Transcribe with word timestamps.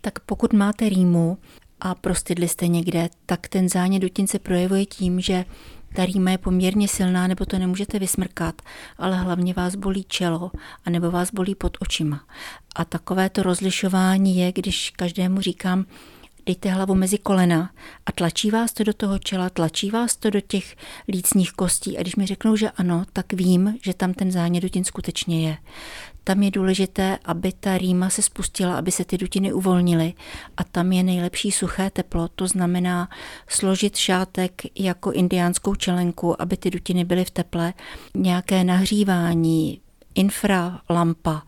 Tak 0.00 0.18
pokud 0.20 0.52
máte 0.52 0.88
rýmu 0.88 1.38
a 1.80 1.94
prostydli 1.94 2.48
jste 2.48 2.68
někde, 2.68 3.08
tak 3.26 3.48
ten 3.48 3.68
zánět 3.68 4.02
dutin 4.02 4.26
se 4.26 4.38
projevuje 4.38 4.86
tím, 4.86 5.20
že 5.20 5.44
ta 5.94 6.06
rýma 6.06 6.30
je 6.30 6.38
poměrně 6.38 6.88
silná, 6.88 7.26
nebo 7.26 7.44
to 7.46 7.58
nemůžete 7.58 7.98
vysmrkat, 7.98 8.62
ale 8.98 9.16
hlavně 9.16 9.54
vás 9.54 9.74
bolí 9.74 10.04
čelo, 10.08 10.50
anebo 10.84 11.10
vás 11.10 11.30
bolí 11.32 11.54
pod 11.54 11.76
očima. 11.80 12.24
A 12.76 12.84
takové 12.84 13.30
to 13.30 13.42
rozlišování 13.42 14.36
je, 14.36 14.52
když 14.52 14.90
každému 14.90 15.40
říkám, 15.40 15.86
dejte 16.46 16.68
hlavu 16.68 16.94
mezi 16.94 17.18
kolena 17.18 17.70
a 18.06 18.12
tlačí 18.12 18.50
vás 18.50 18.72
to 18.72 18.84
do 18.84 18.92
toho 18.92 19.18
čela, 19.18 19.50
tlačí 19.50 19.90
vás 19.90 20.16
to 20.16 20.30
do 20.30 20.40
těch 20.40 20.76
lícních 21.08 21.52
kostí. 21.52 21.98
A 21.98 22.00
když 22.00 22.16
mi 22.16 22.26
řeknou, 22.26 22.56
že 22.56 22.70
ano, 22.70 23.04
tak 23.12 23.32
vím, 23.32 23.78
že 23.82 23.94
tam 23.94 24.14
ten 24.14 24.30
zánět 24.30 24.62
dutin 24.62 24.84
skutečně 24.84 25.48
je. 25.48 25.56
Tam 26.24 26.42
je 26.42 26.50
důležité, 26.50 27.18
aby 27.24 27.52
ta 27.52 27.78
rýma 27.78 28.10
se 28.10 28.22
spustila, 28.22 28.78
aby 28.78 28.92
se 28.92 29.04
ty 29.04 29.18
dutiny 29.18 29.52
uvolnily. 29.52 30.14
A 30.56 30.64
tam 30.64 30.92
je 30.92 31.02
nejlepší 31.02 31.52
suché 31.52 31.90
teplo, 31.90 32.28
to 32.28 32.48
znamená 32.48 33.08
složit 33.48 33.96
šátek 33.96 34.62
jako 34.74 35.12
indiánskou 35.12 35.74
čelenku, 35.74 36.42
aby 36.42 36.56
ty 36.56 36.70
dutiny 36.70 37.04
byly 37.04 37.24
v 37.24 37.30
teple, 37.30 37.72
nějaké 38.14 38.64
nahřívání, 38.64 39.80
infralampa, 40.14 41.42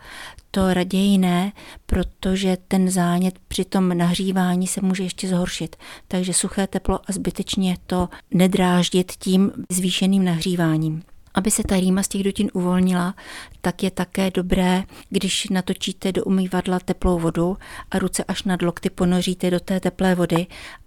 to 0.51 0.75
raději 0.75 1.19
ne, 1.19 1.53
protože 1.87 2.57
ten 2.69 2.91
zánět 2.91 3.39
při 3.49 3.65
tom 3.65 3.99
nahřívání 3.99 4.67
se 4.67 4.81
může 4.81 5.03
ještě 5.03 5.29
zhoršit. 5.29 5.77
Takže 6.09 6.35
suché 6.35 6.67
teplo 6.67 7.01
a 7.09 7.13
zbytečně 7.13 7.77
to 7.87 8.09
nedráždit 8.35 9.13
tím 9.13 9.53
zvýšeným 9.71 10.25
nahříváním. 10.25 11.03
Aby 11.35 11.51
se 11.51 11.63
ta 11.63 11.81
rýma 11.81 12.03
z 12.03 12.09
těch 12.09 12.23
dutin 12.23 12.51
uvolnila, 12.53 13.15
tak 13.61 13.83
je 13.83 13.91
také 13.91 14.31
dobré, 14.31 14.85
když 15.11 15.49
natočíte 15.49 16.13
do 16.13 16.25
umývadla 16.25 16.79
teplou 16.81 17.19
vodu 17.19 17.57
a 17.91 17.99
ruce 17.99 18.25
až 18.25 18.43
nad 18.43 18.63
lokty 18.63 18.91
ponoříte 18.91 19.51
do 19.51 19.61
té 19.61 19.81
teplé 19.81 20.15
vody 20.15 20.47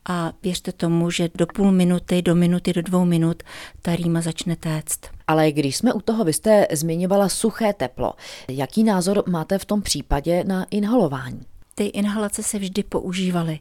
a 0.09 0.34
věřte 0.44 0.71
tomu, 0.71 1.12
že 1.12 1.30
do 1.35 1.48
půl 1.48 1.71
minuty, 1.71 2.21
do 2.21 2.35
minuty, 2.35 2.74
do 2.74 2.82
dvou 2.82 3.05
minut 3.05 3.43
ta 3.82 3.96
rýma 3.96 4.21
začne 4.21 4.55
téct. 4.55 4.99
Ale 5.27 5.52
když 5.52 5.77
jsme 5.77 5.93
u 5.93 6.02
toho, 6.02 6.24
vy 6.24 6.34
jste 6.34 6.68
zmiňovala 6.71 7.30
suché 7.30 7.74
teplo. 7.74 8.13
Jaký 8.48 8.84
názor 8.84 9.24
máte 9.27 9.57
v 9.57 9.65
tom 9.65 9.82
případě 9.82 10.43
na 10.43 10.65
inhalování? 10.71 11.41
Ty 11.76 11.84
inhalace 11.85 12.43
se 12.43 12.59
vždy 12.59 12.84
používaly, 12.84 13.59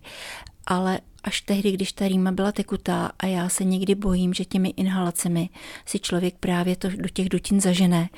ale 0.67 1.01
až 1.25 1.41
tehdy, 1.41 1.73
když 1.73 1.93
ta 1.93 2.09
rýma 2.09 2.33
byla 2.33 2.53
tekutá 2.53 3.11
a 3.19 3.27
já 3.27 3.49
se 3.49 3.65
někdy 3.65 3.95
bojím, 3.95 4.35
že 4.35 4.45
těmi 4.45 4.69
inhalacemi 4.69 5.49
si 5.87 5.99
člověk 5.99 6.35
právě 6.41 6.77
to 6.77 6.89
do 6.89 7.09
těch 7.09 7.29
dutin 7.29 7.61
zažené, 7.61 8.09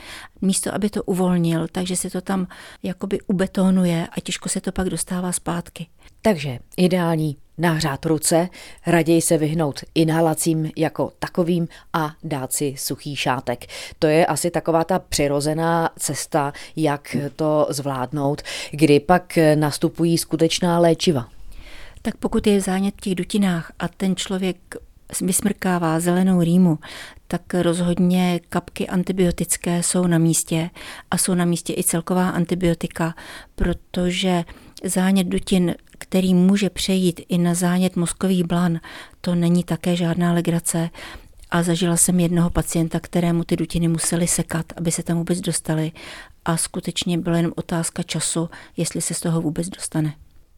místo 0.43 0.75
aby 0.75 0.91
to 0.91 1.03
uvolnil, 1.03 1.69
takže 1.73 1.97
se 1.97 2.11
to 2.11 2.21
tam 2.21 2.47
jakoby 2.83 3.19
ubetonuje 3.27 4.07
a 4.17 4.21
těžko 4.21 4.49
se 4.49 4.61
to 4.61 4.73
pak 4.73 4.89
dostává 4.89 5.33
zpátky. 5.33 5.87
Takže 6.23 6.59
ideální 6.77 7.37
nahřát 7.59 8.07
ruce, 8.07 8.49
raději 8.87 9.23
se 9.23 9.39
vyhnout 9.39 9.81
inhalacím 9.95 10.71
jako 10.77 11.13
takovým 11.19 11.69
a 11.93 12.15
dát 12.25 12.53
si 12.53 12.75
suchý 12.79 13.17
šátek. 13.17 13.67
To 13.99 14.07
je 14.07 14.27
asi 14.27 14.51
taková 14.51 14.85
ta 14.85 14.99
přirozená 14.99 15.91
cesta, 15.99 16.53
jak 16.77 17.17
to 17.37 17.67
zvládnout, 17.71 18.43
kdy 18.71 19.01
pak 19.01 19.39
nastupují 19.55 20.19
skutečná 20.19 20.79
léčiva 20.79 21.29
tak 22.07 22.17
pokud 22.17 22.47
je 22.47 22.61
zánět 22.61 22.95
v 22.95 23.01
těch 23.01 23.15
dutinách 23.15 23.73
a 23.79 23.89
ten 23.89 24.17
člověk 24.17 24.57
vysmrkává 25.21 26.01
zelenou 26.01 26.41
rýmu, 26.41 26.79
tak 27.29 27.55
rozhodně 27.55 28.41
kapky 28.49 28.89
antibiotické 28.89 29.83
jsou 29.83 30.07
na 30.07 30.19
místě 30.19 30.71
a 31.11 31.19
jsou 31.19 31.35
na 31.35 31.45
místě 31.45 31.75
i 31.77 31.85
celková 31.85 32.29
antibiotika, 32.29 33.15
protože 33.55 34.45
zánět 34.85 35.27
dutin, 35.27 35.75
který 35.99 36.35
může 36.35 36.71
přejít 36.71 37.21
i 37.29 37.39
na 37.39 37.55
zánět 37.55 37.97
mozkových 37.97 38.45
blan, 38.45 38.81
to 39.21 39.35
není 39.35 39.65
také 39.65 39.97
žádná 39.97 40.33
legrace. 40.33 40.91
A 41.51 41.63
zažila 41.63 41.97
jsem 41.97 42.21
jednoho 42.21 42.51
pacienta, 42.51 43.01
kterému 43.01 43.45
ty 43.45 43.57
dutiny 43.57 43.89
museli 43.89 44.27
sekat, 44.27 44.67
aby 44.77 44.93
se 44.93 45.03
tam 45.03 45.17
vůbec 45.17 45.41
dostali. 45.41 45.93
A 46.45 46.57
skutečně 46.57 47.19
byla 47.19 47.37
jenom 47.37 47.53
otázka 47.57 48.03
času, 48.03 48.49
jestli 48.77 49.01
se 49.01 49.15
z 49.15 49.21
toho 49.21 49.41
vůbec 49.41 49.69
dostane 49.69 50.15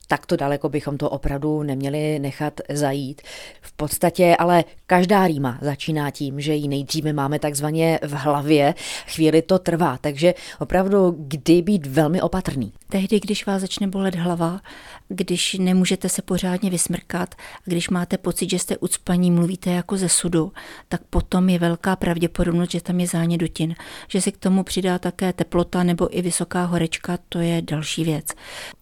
tak 0.09 0.27
to 0.27 0.37
daleko 0.37 0.69
bychom 0.69 0.99
to 0.99 1.11
opravdu 1.11 1.63
neměli 1.63 2.19
nechat 2.19 2.61
zajít. 2.69 3.23
V 3.61 3.73
podstatě 3.73 4.37
ale 4.39 4.65
každá 4.87 5.27
rýma 5.27 5.59
začíná 5.61 6.11
tím, 6.11 6.41
že 6.41 6.55
ji 6.55 6.69
nejdříve 6.69 7.13
máme 7.13 7.39
takzvaně 7.39 7.99
v 8.03 8.13
hlavě, 8.13 8.75
chvíli 9.07 9.43
to 9.43 9.59
trvá, 9.59 9.99
takže 10.01 10.35
opravdu 10.59 11.15
kdy 11.19 11.63
být 11.63 11.87
velmi 11.87 12.23
opatrný. 12.23 12.73
Tehdy, 12.89 13.21
když 13.21 13.47
vás 13.47 13.61
začne 13.61 13.87
bolet 13.87 14.15
hlava, 14.15 14.61
když 15.09 15.55
nemůžete 15.55 16.09
se 16.09 16.23
pořádně 16.23 16.71
vysmrkat, 16.71 17.35
když 17.65 17.91
máte 17.91 18.19
pocit, 18.19 18.51
že 18.51 18.59
jste 18.59 18.77
ucpaní, 18.77 19.31
mluvíte 19.31 19.71
jako 19.71 19.97
ze 19.97 20.09
sudu, 20.09 20.53
tak 20.89 21.01
potom 21.11 21.49
je 21.49 21.59
velká 21.59 21.97
pravděpodobnost, 21.97 22.71
že 22.71 22.81
tam 22.81 23.01
je 23.01 23.07
zánět 23.07 23.41
dutin. 23.41 23.75
Že 24.09 24.21
se 24.21 24.33
k 24.33 24.37
tomu 24.37 24.63
přidá 24.63 24.99
také 24.99 25.33
teplota 25.33 25.83
nebo 25.83 26.19
i 26.19 26.23
vysoká 26.23 26.65
horečka, 26.65 27.19
to 27.29 27.39
je 27.39 27.63
další 27.63 28.05
věc. 28.05 28.27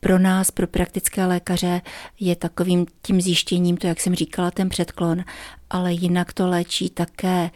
Pro 0.00 0.18
nás, 0.18 0.50
pro 0.50 0.66
praktické 1.16 1.26
lékaře, 1.26 1.80
je 2.20 2.36
takovým 2.36 2.86
tím 3.02 3.20
zjištěním, 3.20 3.76
to 3.76 3.86
jak 3.86 4.00
jsem 4.00 4.14
říkala, 4.14 4.50
ten 4.50 4.68
předklon, 4.68 5.24
ale 5.70 5.92
jinak 5.92 6.32
to 6.32 6.48
léčí 6.48 6.90
také 6.90 7.50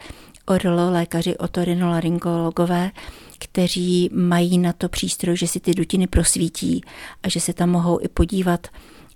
orlo 0.45 0.91
lékaři 0.91 1.37
otorinolaryngologové, 1.37 2.91
kteří 3.39 4.09
mají 4.13 4.57
na 4.57 4.73
to 4.73 4.89
přístroj, 4.89 5.37
že 5.37 5.47
si 5.47 5.59
ty 5.59 5.73
dutiny 5.73 6.07
prosvítí 6.07 6.81
a 7.23 7.29
že 7.29 7.39
se 7.39 7.53
tam 7.53 7.69
mohou 7.69 7.99
i 8.01 8.07
podívat 8.07 8.67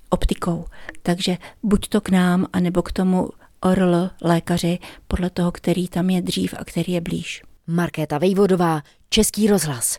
optikou. 0.09 0.65
Takže 1.03 1.37
buď 1.63 1.87
to 1.87 2.01
k 2.01 2.09
nám, 2.09 2.45
anebo 2.53 2.81
k 2.81 2.91
tomu 2.91 3.29
orl 3.61 4.09
lékaři, 4.21 4.79
podle 5.07 5.29
toho, 5.29 5.51
který 5.51 5.87
tam 5.87 6.09
je 6.09 6.21
dřív 6.21 6.53
a 6.57 6.65
který 6.65 6.93
je 6.93 7.01
blíž. 7.01 7.43
Markéta 7.67 8.17
Vejvodová, 8.17 8.81
Český 9.09 9.47
rozhlas. 9.47 9.93